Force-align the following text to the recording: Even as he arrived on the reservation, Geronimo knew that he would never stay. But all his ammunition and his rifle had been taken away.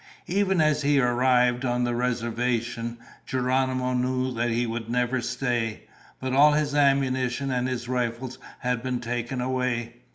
Even 0.25 0.59
as 0.61 0.81
he 0.81 0.99
arrived 0.99 1.63
on 1.63 1.83
the 1.83 1.93
reservation, 1.93 2.97
Geronimo 3.27 3.93
knew 3.93 4.33
that 4.33 4.49
he 4.49 4.65
would 4.65 4.89
never 4.89 5.21
stay. 5.21 5.81
But 6.19 6.33
all 6.33 6.53
his 6.53 6.73
ammunition 6.73 7.51
and 7.51 7.67
his 7.67 7.87
rifle 7.87 8.33
had 8.61 8.81
been 8.81 8.99
taken 8.99 9.41
away. 9.41 9.97